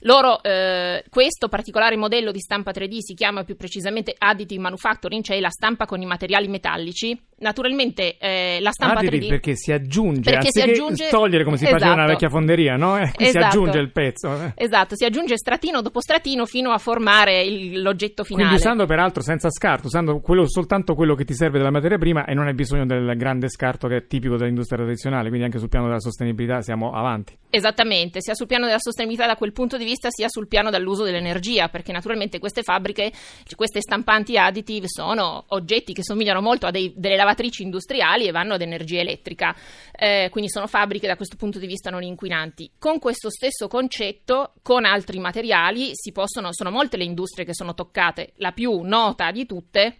Loro, 0.00 0.42
eh, 0.42 1.04
questo 1.10 1.48
particolare 1.48 1.96
modello 1.96 2.32
di 2.32 2.40
stampa 2.40 2.70
3D 2.70 2.98
si 2.98 3.14
chiama 3.14 3.44
più 3.44 3.56
precisamente 3.56 4.14
additive 4.16 4.60
manufacturing, 4.60 5.22
cioè 5.22 5.40
la 5.40 5.50
stampa 5.50 5.86
con 5.86 6.00
i 6.00 6.06
materiali 6.06 6.48
metallici. 6.48 7.18
Naturalmente 7.38 8.16
eh, 8.16 8.58
la 8.60 8.70
stampa 8.70 8.85
additive 8.90 9.18
3D 9.18 9.28
perché 9.28 9.56
si 9.56 9.72
aggiunge, 9.72 10.30
Perché 10.30 10.50
si 10.50 10.60
aggiunge- 10.60 11.08
togliere 11.08 11.44
come 11.44 11.56
si 11.56 11.64
faceva 11.64 11.78
Esatto. 11.84 11.94
nella 12.00 12.08
vecchia 12.12 12.28
fonderia, 12.28 12.76
no? 12.76 12.98
Eh, 12.98 13.06
Si 13.16 13.24
Esatto. 13.24 13.44
aggiunge 13.46 13.78
il 13.78 13.90
pezzo. 13.92 14.32
eh. 14.32 14.52
Esatto, 14.56 14.96
si 14.96 15.04
aggiunge 15.04 15.36
stratino 15.36 15.80
dopo 15.82 16.00
stratino 16.00 16.44
fino 16.46 16.70
a 16.70 16.78
formare 16.78 17.42
il- 17.42 17.82
l'oggetto 17.82 18.24
finale. 18.24 18.46
Quindi 18.48 18.62
usando 18.62 18.86
peraltro 18.86 19.22
senza 19.22 19.50
scarto, 19.50 19.86
usando 19.86 20.20
quello- 20.20 20.48
soltanto 20.48 20.94
quello 20.94 21.14
che 21.14 21.24
ti 21.24 21.34
serve 21.34 21.58
della 21.58 21.70
materia 21.70 21.98
prima 21.98 22.24
e 22.24 22.34
non 22.34 22.46
hai 22.46 22.54
bisogno 22.54 22.86
del 22.86 23.14
grande 23.16 23.48
scarto 23.48 23.88
che 23.88 23.96
è 23.96 24.06
tipico 24.06 24.36
dell'industria 24.36 24.78
tradizionale, 24.78 25.28
quindi 25.28 25.44
anche 25.46 25.58
sul 25.58 25.68
piano 25.68 25.86
della 25.86 26.00
sostenibilità 26.00 26.60
siamo 26.60 26.92
avanti. 26.92 27.36
Esattamente, 27.50 28.20
sia 28.20 28.34
sul 28.34 28.46
piano 28.46 28.66
della 28.66 28.78
sostenibilità 28.78 29.26
da 29.26 29.36
quel 29.36 29.52
punto 29.52 29.76
di 29.76 29.84
vista, 29.84 30.08
sia 30.10 30.28
sul 30.28 30.46
piano 30.46 30.70
dell'uso 30.70 31.04
dell'energia, 31.04 31.68
perché 31.68 31.90
naturalmente 31.92 32.38
queste 32.38 32.62
fabbriche, 32.62 33.10
queste 33.54 33.80
stampanti 33.80 34.36
additive 34.36 34.86
sono 34.88 35.44
oggetti 35.48 35.92
che 35.92 36.02
somigliano 36.04 36.40
molto 36.40 36.66
a 36.66 36.70
dei- 36.70 36.92
delle 36.96 37.16
lavatrici 37.16 37.62
industriali 37.62 38.26
e 38.26 38.30
vanno 38.30 38.54
ad 38.54 38.60
energia 38.60 38.74
elettrica, 38.84 39.54
Eh, 39.98 40.28
quindi 40.30 40.50
sono 40.50 40.66
fabbriche 40.66 41.06
da 41.06 41.16
questo 41.16 41.36
punto 41.36 41.58
di 41.58 41.66
vista 41.66 41.90
non 41.90 42.02
inquinanti. 42.02 42.72
Con 42.78 42.98
questo 42.98 43.30
stesso 43.30 43.66
concetto, 43.66 44.52
con 44.62 44.84
altri 44.84 45.18
materiali, 45.18 45.90
si 45.94 46.12
possono, 46.12 46.52
sono 46.52 46.70
molte 46.70 46.98
le 46.98 47.04
industrie 47.04 47.46
che 47.46 47.54
sono 47.54 47.72
toccate, 47.72 48.32
la 48.36 48.52
più 48.52 48.80
nota 48.82 49.30
di 49.30 49.46
tutte 49.46 49.96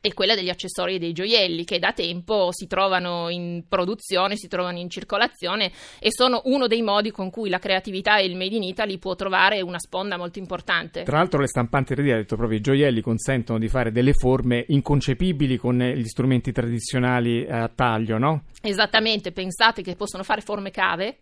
è 0.00 0.12
quella 0.14 0.34
degli 0.34 0.48
accessori 0.48 0.94
e 0.94 0.98
dei 0.98 1.12
gioielli 1.12 1.64
che 1.64 1.78
da 1.78 1.92
tempo 1.92 2.48
si 2.52 2.66
trovano 2.66 3.28
in 3.28 3.64
produzione, 3.68 4.36
si 4.36 4.48
trovano 4.48 4.78
in 4.78 4.88
circolazione 4.88 5.70
e 5.98 6.10
sono 6.10 6.42
uno 6.44 6.66
dei 6.66 6.82
modi 6.82 7.10
con 7.10 7.30
cui 7.30 7.48
la 7.48 7.58
creatività 7.58 8.18
e 8.18 8.26
il 8.26 8.36
Made 8.36 8.56
in 8.56 8.62
Italy 8.62 8.98
può 8.98 9.14
trovare 9.14 9.60
una 9.60 9.78
sponda 9.78 10.16
molto 10.16 10.38
importante. 10.38 11.02
Tra 11.02 11.18
l'altro 11.18 11.40
le 11.40 11.48
stampanti 11.48 11.94
3D, 11.94 12.12
ha 12.12 12.16
detto 12.16 12.36
proprio 12.36 12.58
i 12.58 12.62
gioielli, 12.62 13.00
consentono 13.00 13.58
di 13.58 13.68
fare 13.68 13.90
delle 13.90 14.12
forme 14.12 14.64
inconcepibili 14.68 15.56
con 15.56 15.80
eh, 15.80 15.96
gli 15.96 16.06
strumenti 16.06 16.52
tradizionali 16.52 17.46
a 17.48 17.68
taglio, 17.68 18.18
no? 18.18 18.44
Esattamente, 18.62 19.32
pensate 19.32 19.82
che 19.82 19.96
possono 19.96 20.22
fare 20.22 20.40
forme 20.40 20.70
cave 20.70 21.18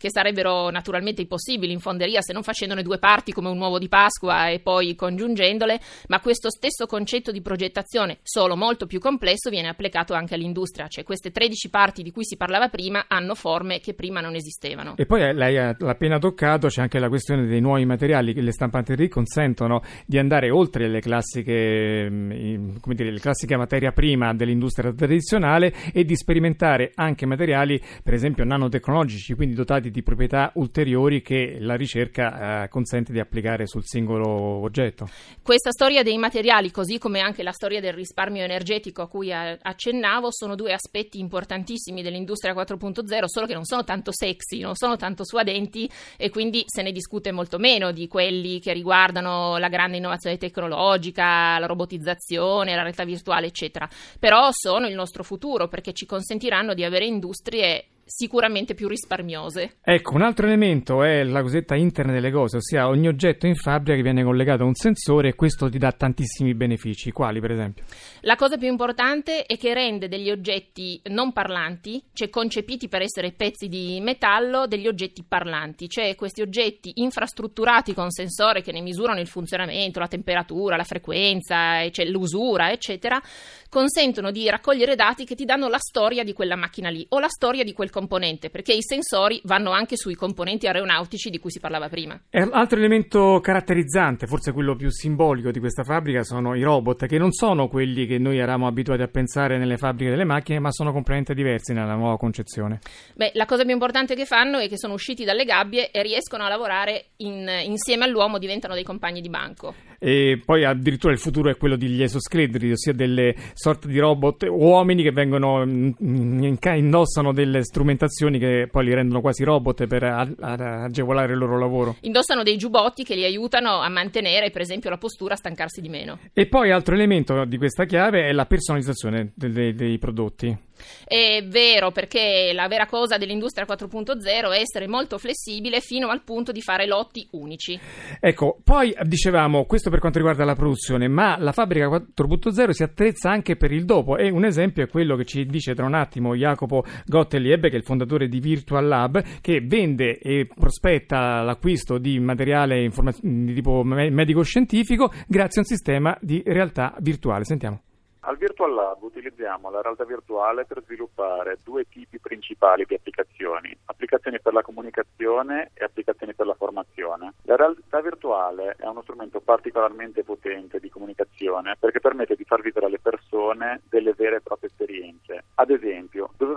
che 0.00 0.08
sarebbero 0.10 0.70
naturalmente 0.70 1.20
impossibili 1.20 1.74
in 1.74 1.78
fonderia 1.78 2.22
se 2.22 2.32
non 2.32 2.42
facendone 2.42 2.82
due 2.82 2.96
parti 2.96 3.32
come 3.32 3.50
un 3.50 3.60
uovo 3.60 3.78
di 3.78 3.88
Pasqua 3.88 4.48
e 4.48 4.58
poi 4.58 4.94
congiungendole, 4.94 5.78
ma 6.08 6.20
questo 6.20 6.48
stesso 6.48 6.86
concetto 6.86 7.30
di 7.30 7.42
progettazione, 7.42 8.20
solo 8.22 8.56
molto 8.56 8.86
più 8.86 8.98
complesso, 8.98 9.50
viene 9.50 9.68
applicato 9.68 10.14
anche 10.14 10.32
all'industria, 10.34 10.88
cioè 10.88 11.04
queste 11.04 11.30
13 11.30 11.68
parti 11.68 12.02
di 12.02 12.12
cui 12.12 12.24
si 12.24 12.38
parlava 12.38 12.68
prima 12.68 13.04
hanno 13.08 13.34
forme 13.34 13.80
che 13.80 13.92
prima 13.92 14.22
non 14.22 14.34
esistevano. 14.34 14.94
E 14.96 15.04
poi 15.04 15.20
eh, 15.20 15.34
lei 15.34 15.58
ha- 15.58 15.76
appena 15.78 16.18
toccato, 16.18 16.68
c'è 16.68 16.80
anche 16.80 16.98
la 16.98 17.10
questione 17.10 17.44
dei 17.44 17.60
nuovi 17.60 17.84
materiali 17.84 18.32
che 18.32 18.40
le 18.40 18.52
stampanti 18.52 18.94
3D 18.94 19.08
consentono 19.08 19.82
di 20.06 20.16
andare 20.16 20.48
oltre 20.48 20.88
le 20.88 21.00
classiche, 21.00 22.08
mm, 22.08 22.76
come 22.80 22.94
dire, 22.94 23.10
le 23.10 23.20
classiche 23.20 23.54
materia 23.54 23.92
prima 23.92 24.32
dell'industria 24.32 24.94
tradizionale 24.94 25.74
e 25.92 26.04
di 26.06 26.16
sperimentare 26.16 26.92
anche 26.94 27.26
materiali, 27.26 27.78
per 28.02 28.14
esempio, 28.14 28.44
nanotecnologici, 28.44 29.34
quindi 29.34 29.54
dotati 29.54 29.89
di 29.90 30.02
proprietà 30.02 30.52
ulteriori 30.54 31.22
che 31.22 31.56
la 31.60 31.74
ricerca 31.74 32.62
eh, 32.62 32.68
consente 32.68 33.12
di 33.12 33.20
applicare 33.20 33.66
sul 33.66 33.84
singolo 33.84 34.28
oggetto. 34.28 35.08
Questa 35.42 35.70
storia 35.70 36.02
dei 36.02 36.18
materiali, 36.18 36.70
così 36.70 36.98
come 36.98 37.20
anche 37.20 37.42
la 37.42 37.52
storia 37.52 37.80
del 37.80 37.92
risparmio 37.92 38.42
energetico 38.42 39.02
a 39.02 39.08
cui 39.08 39.32
a- 39.32 39.58
accennavo, 39.60 40.28
sono 40.30 40.54
due 40.54 40.72
aspetti 40.72 41.18
importantissimi 41.18 42.02
dell'industria 42.02 42.54
4.0, 42.54 43.24
solo 43.26 43.46
che 43.46 43.54
non 43.54 43.64
sono 43.64 43.84
tanto 43.84 44.12
sexy, 44.12 44.60
non 44.60 44.74
sono 44.74 44.96
tanto 44.96 45.24
suadenti 45.24 45.90
e 46.16 46.30
quindi 46.30 46.64
se 46.66 46.82
ne 46.82 46.92
discute 46.92 47.32
molto 47.32 47.58
meno 47.58 47.92
di 47.92 48.08
quelli 48.08 48.60
che 48.60 48.72
riguardano 48.72 49.56
la 49.58 49.68
grande 49.68 49.96
innovazione 49.96 50.36
tecnologica, 50.36 51.58
la 51.58 51.66
robotizzazione, 51.66 52.74
la 52.74 52.82
realtà 52.82 53.04
virtuale, 53.04 53.46
eccetera. 53.46 53.88
Però 54.18 54.48
sono 54.52 54.86
il 54.86 54.94
nostro 54.94 55.22
futuro 55.22 55.68
perché 55.68 55.92
ci 55.92 56.06
consentiranno 56.06 56.74
di 56.74 56.84
avere 56.84 57.04
industrie 57.04 57.84
sicuramente 58.10 58.74
più 58.74 58.88
risparmiose. 58.88 59.76
Ecco, 59.82 60.14
un 60.14 60.22
altro 60.22 60.46
elemento 60.46 61.04
è 61.04 61.22
la 61.22 61.42
cosiddetta 61.42 61.76
internet 61.76 62.14
delle 62.16 62.32
cose, 62.32 62.56
ossia 62.56 62.88
ogni 62.88 63.06
oggetto 63.06 63.46
in 63.46 63.54
fabbrica 63.54 63.94
che 63.94 64.02
viene 64.02 64.24
collegato 64.24 64.64
a 64.64 64.66
un 64.66 64.74
sensore 64.74 65.28
e 65.28 65.34
questo 65.36 65.70
ti 65.70 65.78
dà 65.78 65.92
tantissimi 65.92 66.54
benefici, 66.54 67.12
quali 67.12 67.40
per 67.40 67.52
esempio? 67.52 67.84
La 68.22 68.34
cosa 68.34 68.56
più 68.56 68.66
importante 68.66 69.46
è 69.46 69.56
che 69.56 69.72
rende 69.74 70.08
degli 70.08 70.28
oggetti 70.28 71.00
non 71.04 71.32
parlanti, 71.32 72.02
cioè 72.12 72.28
concepiti 72.30 72.88
per 72.88 73.02
essere 73.02 73.30
pezzi 73.30 73.68
di 73.68 74.00
metallo, 74.00 74.66
degli 74.66 74.88
oggetti 74.88 75.24
parlanti, 75.26 75.88
cioè 75.88 76.16
questi 76.16 76.42
oggetti 76.42 76.90
infrastrutturati 76.96 77.94
con 77.94 78.10
sensore 78.10 78.60
che 78.60 78.72
ne 78.72 78.80
misurano 78.80 79.20
il 79.20 79.28
funzionamento, 79.28 80.00
la 80.00 80.08
temperatura, 80.08 80.76
la 80.76 80.82
frequenza, 80.82 81.88
cioè 81.90 82.06
l'usura, 82.06 82.72
eccetera, 82.72 83.22
consentono 83.68 84.32
di 84.32 84.48
raccogliere 84.50 84.96
dati 84.96 85.24
che 85.24 85.36
ti 85.36 85.44
danno 85.44 85.68
la 85.68 85.78
storia 85.78 86.24
di 86.24 86.32
quella 86.32 86.56
macchina 86.56 86.88
lì 86.88 87.06
o 87.10 87.20
la 87.20 87.28
storia 87.28 87.62
di 87.62 87.72
quel 87.72 87.90
componente, 88.00 88.48
perché 88.48 88.72
i 88.72 88.82
sensori 88.82 89.40
vanno 89.44 89.72
anche 89.72 89.96
sui 89.96 90.14
componenti 90.14 90.66
aeronautici 90.66 91.28
di 91.28 91.38
cui 91.38 91.50
si 91.50 91.60
parlava 91.60 91.90
prima. 91.90 92.18
E 92.30 92.48
altro 92.50 92.78
elemento 92.78 93.40
caratterizzante, 93.40 94.26
forse 94.26 94.52
quello 94.52 94.74
più 94.74 94.90
simbolico 94.90 95.50
di 95.50 95.58
questa 95.58 95.84
fabbrica, 95.84 96.22
sono 96.22 96.54
i 96.54 96.62
robot, 96.62 97.06
che 97.06 97.18
non 97.18 97.32
sono 97.32 97.68
quelli 97.68 98.06
che 98.06 98.18
noi 98.18 98.38
eravamo 98.38 98.66
abituati 98.66 99.02
a 99.02 99.08
pensare 99.08 99.58
nelle 99.58 99.76
fabbriche 99.76 100.10
delle 100.10 100.24
macchine, 100.24 100.58
ma 100.58 100.72
sono 100.72 100.92
completamente 100.92 101.34
diversi 101.34 101.74
nella 101.74 101.94
nuova 101.94 102.16
concezione. 102.16 102.80
Beh, 103.14 103.32
la 103.34 103.44
cosa 103.44 103.64
più 103.64 103.72
importante 103.72 104.14
che 104.14 104.24
fanno 104.24 104.58
è 104.58 104.68
che 104.68 104.78
sono 104.78 104.94
usciti 104.94 105.24
dalle 105.24 105.44
gabbie 105.44 105.90
e 105.90 106.02
riescono 106.02 106.44
a 106.44 106.48
lavorare 106.48 107.10
in- 107.18 107.50
insieme 107.64 108.04
all'uomo, 108.04 108.38
diventano 108.38 108.74
dei 108.74 108.84
compagni 108.84 109.20
di 109.20 109.28
banco. 109.28 109.74
E 110.02 110.40
poi 110.42 110.64
addirittura 110.64 111.12
il 111.12 111.18
futuro 111.18 111.50
è 111.50 111.58
quello 111.58 111.76
degli 111.76 112.02
esoscheletri, 112.02 112.72
ossia 112.72 112.94
delle 112.94 113.34
sorte 113.52 113.86
di 113.86 113.98
robot 113.98 114.46
uomini 114.48 115.02
che 115.02 115.12
vengono 115.12 115.66
mm, 115.66 115.90
mm, 116.02 116.54
indossano 116.74 117.34
delle 117.34 117.64
strumentazioni 117.80 118.38
che 118.38 118.68
poi 118.70 118.84
li 118.84 118.94
rendono 118.94 119.20
quasi 119.22 119.42
robot 119.42 119.86
per 119.86 120.02
a- 120.02 120.28
a- 120.40 120.82
agevolare 120.84 121.32
il 121.32 121.38
loro 121.38 121.58
lavoro. 121.58 121.96
Indossano 122.02 122.42
dei 122.42 122.56
giubbotti 122.58 123.04
che 123.04 123.14
li 123.14 123.24
aiutano 123.24 123.80
a 123.80 123.88
mantenere, 123.88 124.50
per 124.50 124.60
esempio, 124.60 124.90
la 124.90 124.98
postura, 124.98 125.32
a 125.34 125.36
stancarsi 125.36 125.80
di 125.80 125.88
meno. 125.88 126.18
E 126.34 126.46
poi 126.46 126.70
altro 126.70 126.94
elemento 126.94 127.44
di 127.46 127.56
questa 127.56 127.86
chiave 127.86 128.26
è 128.28 128.32
la 128.32 128.44
personalizzazione 128.44 129.32
de- 129.34 129.50
de- 129.50 129.72
dei 129.74 129.98
prodotti. 129.98 130.68
È 131.04 131.44
vero, 131.46 131.90
perché 131.90 132.52
la 132.54 132.66
vera 132.66 132.86
cosa 132.86 133.18
dell'industria 133.18 133.66
4.0 133.66 134.50
è 134.50 134.60
essere 134.60 134.86
molto 134.88 135.18
flessibile 135.18 135.80
fino 135.80 136.08
al 136.08 136.22
punto 136.22 136.52
di 136.52 136.62
fare 136.62 136.86
lotti 136.86 137.26
unici. 137.32 137.78
Ecco, 138.18 138.58
poi 138.64 138.94
dicevamo 139.02 139.66
questo 139.66 139.90
per 139.90 139.98
quanto 139.98 140.18
riguarda 140.18 140.44
la 140.44 140.54
produzione, 140.54 141.06
ma 141.06 141.36
la 141.38 141.52
fabbrica 141.52 141.86
4.0 141.88 142.70
si 142.70 142.82
attrezza 142.82 143.30
anche 143.30 143.56
per 143.56 143.72
il 143.72 143.84
dopo 143.84 144.16
e 144.16 144.30
un 144.30 144.44
esempio 144.46 144.82
è 144.82 144.88
quello 144.88 145.16
che 145.16 145.26
ci 145.26 145.44
dice 145.44 145.74
tra 145.74 145.84
un 145.84 145.92
attimo 145.94 146.34
Jacopo 146.34 146.82
Gottlieb, 147.04 147.68
che 147.70 147.76
è 147.76 147.78
il 147.78 147.84
fondatore 147.84 148.28
di 148.28 148.40
Virtual 148.40 148.86
Lab, 148.86 149.22
che 149.40 149.60
vende 149.60 150.18
e 150.18 150.46
prospetta 150.46 151.42
l'acquisto 151.42 151.96
di 151.96 152.18
materiale 152.20 152.82
informa- 152.82 153.14
di 153.20 153.54
tipo 153.54 153.82
me- 153.82 154.10
medico-scientifico 154.10 155.10
grazie 155.26 155.62
a 155.62 155.64
un 155.64 155.64
sistema 155.64 156.16
di 156.20 156.42
realtà 156.44 156.94
virtuale. 156.98 157.44
Sentiamo. 157.44 157.82
Al 158.22 158.36
Virtual 158.36 158.74
Lab 158.74 159.02
utilizziamo 159.02 159.70
la 159.70 159.80
realtà 159.80 160.04
virtuale 160.04 160.66
per 160.66 160.82
sviluppare 160.82 161.56
due 161.64 161.86
tipi 161.88 162.18
principali 162.18 162.84
di 162.86 162.94
applicazioni, 162.94 163.74
applicazioni 163.86 164.38
per 164.40 164.52
la 164.52 164.60
comunicazione 164.60 165.70
e 165.72 165.84
applicazioni 165.84 166.34
per 166.34 166.44
la 166.44 166.54
formazione. 166.54 167.32
La 167.44 167.56
realtà 167.56 168.02
virtuale 168.02 168.76
è 168.78 168.86
uno 168.86 169.00
strumento 169.00 169.40
particolarmente 169.40 170.22
potente 170.22 170.80
di 170.80 170.90
comunicazione 170.90 171.76
perché 171.80 171.98
permette 171.98 172.36
di 172.36 172.44
far 172.44 172.60
vivere 172.60 172.86
alle 172.86 172.98
persone 172.98 173.80
delle 173.88 174.12
vere 174.12 174.36
e 174.36 174.40
proprie 174.42 174.68
esperienze. 174.68 175.44
Ad 175.54 175.70
esempio, 175.70 176.09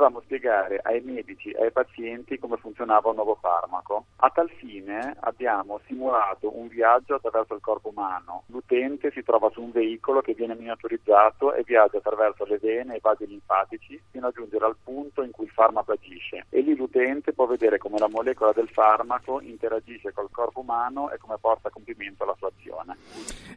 dovevamo 0.03 0.21
spiegare 0.21 0.79
ai 0.83 1.01
medici 1.01 1.51
e 1.51 1.63
ai 1.63 1.71
pazienti 1.71 2.37
come 2.37 2.57
funzionava 2.57 3.09
un 3.09 3.15
nuovo 3.15 3.37
farmaco. 3.39 4.05
A 4.17 4.29
tal 4.29 4.49
fine 4.49 5.15
abbiamo 5.21 5.79
simulato 5.85 6.57
un 6.57 6.67
viaggio 6.67 7.15
attraverso 7.15 7.53
il 7.53 7.61
corpo 7.61 7.89
umano. 7.89 8.43
L'utente 8.47 9.11
si 9.11 9.23
trova 9.23 9.49
su 9.51 9.61
un 9.61 9.71
veicolo 9.71 10.21
che 10.21 10.33
viene 10.33 10.55
miniaturizzato 10.55 11.53
e 11.53 11.63
viaggia 11.65 11.97
attraverso 11.97 12.43
le 12.45 12.57
vene 12.57 12.93
e 12.93 12.97
i 12.97 13.01
vasi 13.01 13.25
linfatici 13.25 14.01
fino 14.11 14.27
a 14.27 14.31
giungere 14.31 14.65
al 14.65 14.75
punto 14.83 15.23
in 15.23 15.31
cui 15.31 15.45
il 15.45 15.51
farmaco 15.51 15.93
agisce. 16.23 16.45
E 16.49 16.61
lì 16.61 16.75
l'utente 16.75 17.33
può 17.33 17.45
vedere 17.45 17.77
come 17.77 17.99
la 17.99 18.07
molecola 18.07 18.51
del 18.53 18.69
farmaco 18.69 19.41
interagisce 19.41 20.11
col 20.13 20.29
corpo 20.31 20.61
umano 20.61 21.11
e 21.11 21.17
come 21.17 21.37
porta 21.39 21.67
a 21.67 21.71
compimento 21.71 22.25
la 22.25 22.35
sua 22.37 22.49
azione. 22.55 22.95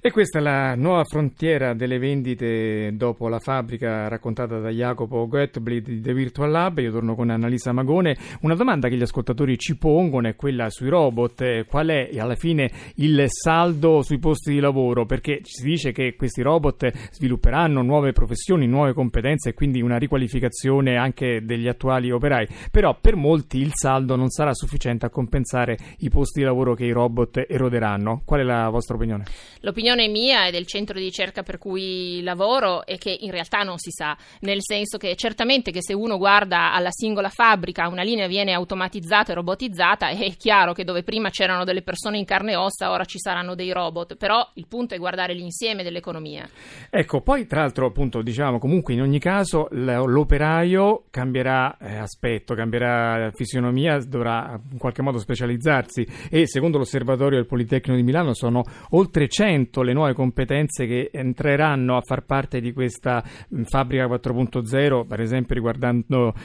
E 0.00 0.10
questa 0.10 0.38
è 0.38 0.42
la 0.42 0.74
nuova 0.74 1.04
frontiera 1.04 1.74
delle 1.74 1.98
vendite 1.98 2.94
dopo 2.94 3.28
la 3.28 3.38
fabbrica 3.38 4.08
raccontata 4.08 4.58
da 4.58 4.70
Jacopo 4.70 5.26
Gottblied 5.26 5.86
di 5.86 6.00
The 6.00 6.12
Virtual 6.12 6.50
Lab. 6.50 6.78
Io 6.78 6.92
torno 6.92 7.14
con 7.14 7.30
Annalisa 7.30 7.72
Magone. 7.72 8.16
Una 8.42 8.54
domanda 8.54 8.88
che 8.88 8.96
gli 8.96 9.02
ascoltatori 9.02 9.56
ci 9.58 9.76
pongono 9.76 10.28
è 10.28 10.36
quella 10.36 10.56
quella 10.56 10.70
sui 10.70 10.88
robot, 10.88 11.40
eh, 11.42 11.64
qual 11.68 11.88
è 11.88 12.10
alla 12.18 12.34
fine 12.34 12.70
il 12.96 13.24
saldo 13.28 14.02
sui 14.02 14.18
posti 14.18 14.52
di 14.52 14.60
lavoro? 14.60 15.04
Perché 15.04 15.40
si 15.42 15.64
dice 15.64 15.92
che 15.92 16.14
questi 16.16 16.42
robot 16.42 16.90
svilupperanno 17.10 17.82
nuove 17.82 18.12
professioni, 18.12 18.66
nuove 18.66 18.92
competenze 18.92 19.50
e 19.50 19.54
quindi 19.54 19.82
una 19.82 19.98
riqualificazione 19.98 20.96
anche 20.96 21.44
degli 21.44 21.68
attuali 21.68 22.10
operai, 22.10 22.46
però 22.70 22.96
per 23.00 23.16
molti 23.16 23.58
il 23.58 23.72
saldo 23.74 24.16
non 24.16 24.30
sarà 24.30 24.54
sufficiente 24.54 25.06
a 25.06 25.10
compensare 25.10 25.76
i 25.98 26.08
posti 26.08 26.40
di 26.40 26.44
lavoro 26.44 26.74
che 26.74 26.84
i 26.84 26.92
robot 26.92 27.44
eroderanno. 27.48 28.22
Qual 28.24 28.40
è 28.40 28.42
la 28.42 28.68
vostra 28.68 28.96
opinione? 28.96 29.24
L'opinione 29.60 30.08
mia 30.08 30.46
e 30.46 30.50
del 30.50 30.66
centro 30.66 30.98
di 30.98 31.04
ricerca 31.04 31.42
per 31.42 31.58
cui 31.58 32.22
lavoro 32.22 32.84
è 32.84 32.98
che 32.98 33.16
in 33.20 33.30
realtà 33.30 33.62
non 33.62 33.78
si 33.78 33.90
sa, 33.90 34.16
nel 34.40 34.58
senso 34.60 34.98
che 34.98 35.14
certamente 35.16 35.70
che 35.70 35.82
se 35.82 35.94
uno 35.94 36.18
guarda 36.18 36.72
alla 36.72 36.90
singola 36.90 37.28
fabbrica 37.28 37.88
una 37.88 38.02
linea 38.02 38.26
viene 38.26 38.52
automatizzata 38.52 39.32
e 39.32 39.34
robotizzata 39.34 40.08
è 40.08 40.36
chiaro 40.36 40.72
che 40.72 40.84
dove 40.84 41.02
prima 41.02 41.30
c'erano 41.30 41.64
delle 41.64 41.82
persone 41.82 42.18
in 42.18 42.24
carne 42.24 42.52
e 42.52 42.56
ossa, 42.56 42.90
ora 42.90 43.04
ci 43.04 43.18
saranno 43.18 43.54
dei 43.54 43.72
robot, 43.72 44.16
però 44.16 44.48
il 44.54 44.66
punto 44.66 44.94
è 44.94 44.98
guardare 44.98 45.34
l'insieme 45.34 45.82
dell'economia. 45.82 46.48
Ecco, 46.90 47.20
poi 47.20 47.46
tra 47.46 47.60
l'altro 47.60 47.86
appunto 47.86 48.22
diciamo 48.22 48.58
comunque 48.58 48.94
in 48.94 49.02
ogni 49.02 49.18
caso 49.18 49.68
l'operaio 49.70 51.04
cambierà 51.10 51.76
eh, 51.78 51.96
aspetto, 51.96 52.45
cambierà 52.54 53.30
fisionomia, 53.34 53.98
dovrà 53.98 54.60
in 54.70 54.78
qualche 54.78 55.02
modo 55.02 55.18
specializzarsi 55.18 56.06
e 56.30 56.46
secondo 56.46 56.78
l'osservatorio 56.78 57.38
del 57.38 57.46
Politecnico 57.46 57.96
di 57.96 58.04
Milano 58.04 58.34
sono 58.34 58.62
oltre 58.90 59.28
100 59.28 59.82
le 59.82 59.92
nuove 59.92 60.12
competenze 60.12 60.86
che 60.86 61.10
entreranno 61.12 61.96
a 61.96 62.00
far 62.00 62.24
parte 62.24 62.60
di 62.60 62.72
questa 62.72 63.22
fabbrica 63.64 64.06
4.0, 64.06 65.06
per 65.06 65.20
esempio 65.20 65.54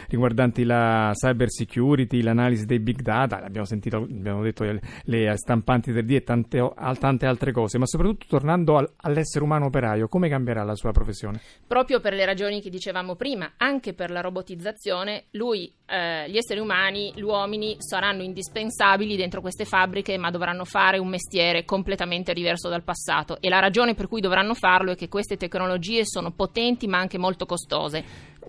riguardanti 0.08 0.63
la 0.63 1.12
cyber 1.13 1.50
security, 1.50 2.22
l'analisi 2.22 2.65
dei 2.65 2.79
big 2.79 3.01
data, 3.01 3.39
sentito 3.41 3.65
sentito, 3.65 3.98
abbiamo 3.98 4.41
detto, 4.43 4.63
le, 4.63 4.81
le 5.03 5.36
stampanti 5.36 5.91
3D 5.91 6.13
e 6.13 6.24
tante, 6.24 6.74
tante, 7.00 7.25
altre 7.25 7.51
cose, 7.51 7.77
ma 7.77 7.86
soprattutto 7.86 8.25
tornando 8.27 8.77
al, 8.77 8.91
all'essere 8.98 9.43
umano 9.43 9.65
operaio, 9.65 10.08
come 10.08 10.29
cambierà 10.29 10.63
la 10.63 10.75
sua 10.75 10.91
professione? 10.91 11.41
Proprio 11.67 12.00
per 12.00 12.13
le 12.13 12.25
ragioni 12.25 12.62
che 12.62 12.70
dicevamo 12.70 13.15
prima, 13.15 13.53
anche 13.58 13.93
per 13.93 14.12
la 14.12 14.22
robotizzazione, 14.22 15.25
lui, 15.31 15.74
eh, 15.91 16.29
gli 16.29 16.38
esseri 16.38 16.62
umani, 16.62 17.12
gli 17.13 17.21
uomini 17.21 17.75
saranno 17.79 18.24
indispensabili 18.24 19.17
dentro 19.17 19.41
queste 19.41 19.65
fabbriche, 19.65 20.17
ma 20.17 20.31
dovranno 20.31 20.63
fare 20.63 20.98
un 20.98 21.10
mestiere 21.10 21.65
completamente 21.65 22.33
diverso 22.33 22.69
dal 22.69 22.83
passato 22.83 23.41
e 23.41 23.50
la 23.50 23.60
ragione 23.60 23.93
per 23.93 24.07
cui 24.07 24.21
dovranno 24.21 24.53
farlo 24.53 24.91
è 24.91 24.95
che 24.95 25.10
queste 25.10 25.36
tecnologie 25.36 26.05
sono 26.05 26.31
potenti 26.31 26.88
ma 26.88 27.00
anche 27.00 27.17
molto 27.17 27.45
costose. 27.45 28.03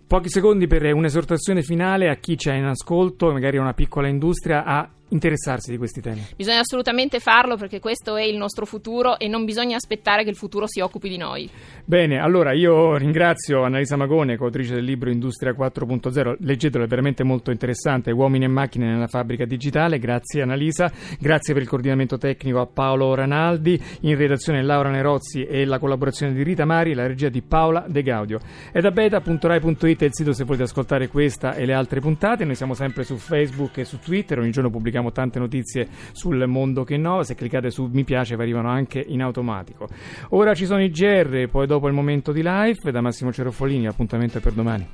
Pochi 0.07 0.29
secondi 0.29 0.67
per 0.67 0.85
un'esortazione 0.95 1.63
finale 1.63 2.09
a 2.09 2.17
chi 2.17 2.37
c'è 2.37 2.55
in 2.55 2.65
ascolto, 2.65 3.33
magari 3.33 3.57
una 3.57 3.75
piccola 3.75 4.09
industria, 4.09 4.65
a 4.65 4.89
interessarsi 5.13 5.71
di 5.71 5.77
questi 5.77 6.01
temi. 6.01 6.25
Bisogna 6.37 6.61
assolutamente 6.61 7.21
farlo 7.21 7.57
perché 7.57 7.79
questo 7.79 8.17
è 8.17 8.23
il 8.23 8.37
nostro 8.37 8.67
futuro 8.67 9.19
e 9.19 9.29
non 9.29 9.45
bisogna 9.45 9.77
aspettare 9.77 10.25
che 10.25 10.31
il 10.31 10.37
futuro 10.37 10.67
si 10.67 10.81
occupi 10.81 11.09
di 11.09 11.17
noi. 11.17 11.49
Bene, 11.85 12.19
allora 12.19 12.53
io 12.53 12.97
ringrazio 12.97 13.63
Annalisa 13.63 13.97
Magone, 13.97 14.37
coautrice 14.37 14.75
del 14.75 14.85
libro 14.85 15.11
Industria 15.11 15.53
4.0. 15.53 16.37
Leggetelo, 16.41 16.85
è 16.85 16.87
veramente 16.87 17.23
molto 17.23 17.51
interessante. 17.51 18.11
Uomini 18.11 18.45
e 18.45 18.49
macchine 18.49 18.87
nella 18.87 19.07
fabbrica 19.07 19.45
digitale. 19.45 19.99
Grazie 19.99 20.43
Annalisa. 20.43 20.91
Grazie 21.19 21.53
per 21.53 21.63
il 21.63 21.69
coordinamento 21.69 22.19
tecnico 22.19 22.61
a 22.61 22.67
Paolo 22.67 23.15
Ranaldi, 23.15 23.81
in 24.01 24.17
redazione 24.17 24.63
Laura 24.63 24.91
Nerozzi 24.91 25.45
e 25.45 25.65
la 25.65 25.79
collaborazione 25.79 26.33
di 26.33 26.43
Rita 26.43 26.65
Mari, 26.65 26.95
la 26.95 27.07
regia 27.07 27.29
di 27.29 27.43
Paola 27.43 27.85
De 27.87 28.03
Gaudio. 28.03 28.41
E 28.73 28.81
da 28.81 28.91
beta.rai.it 28.91 30.01
è 30.01 30.05
il 30.05 30.15
sito 30.15 30.33
se 30.33 30.45
volete 30.45 30.65
ascoltare 30.65 31.09
questa 31.09 31.55
e 31.55 31.67
le 31.67 31.75
altre 31.75 32.01
puntate. 32.01 32.45
Noi 32.45 32.55
siamo 32.55 32.75
sempre 32.75 33.05
su 33.05 33.17
Facebook 33.17 33.79
e 33.79 33.85
su 33.85 33.99
Twitter, 33.99 34.39
ogni 34.39 34.51
giorno 34.51 34.71
pubblichiamo 34.71 35.02
pubblichiamo 35.03 35.13
tante 35.13 35.39
notizie 35.39 35.89
sul 36.13 36.47
mondo 36.47 36.85
che 36.85 36.95
innova. 36.95 37.25
Se 37.25 37.35
cliccate 37.35 37.71
su 37.71 37.89
mi 37.93 38.05
piace, 38.05 38.37
vi 38.37 38.43
arrivano 38.43 38.69
anche 38.69 39.05
in 39.05 39.23
automatico. 39.23 39.89
Ora 40.31 40.55
ci 40.55 40.67
sono 40.67 40.83
i 40.83 40.91
GR, 40.91 41.49
poi 41.51 41.67
dopo 41.67 41.89
il 41.89 41.95
momento 41.95 42.33
di 42.33 42.43
live. 42.43 42.91
Da 42.91 43.01
Massimo 43.01 43.33
Cerofolini, 43.33 43.87
appuntamento 43.87 44.41
per 44.41 44.53
domani. 44.53 44.87